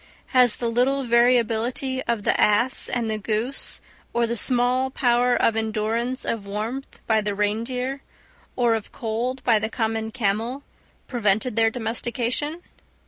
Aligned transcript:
Has 0.29 0.57
the 0.57 0.67
little 0.71 1.03
variability 1.03 2.01
of 2.05 2.23
the 2.23 2.41
ass 2.41 2.89
and 2.89 3.21
goose, 3.21 3.81
or 4.13 4.25
the 4.25 4.35
small 4.35 4.89
power 4.89 5.35
of 5.39 5.55
endurance 5.55 6.25
of 6.25 6.47
warmth 6.47 6.99
by 7.05 7.21
the 7.21 7.35
reindeer, 7.35 8.01
or 8.55 8.73
of 8.73 8.91
cold 8.91 9.43
by 9.43 9.59
the 9.59 9.69
common 9.69 10.09
camel, 10.09 10.63
prevented 11.07 11.55
their 11.55 11.69
domestication? 11.69 12.63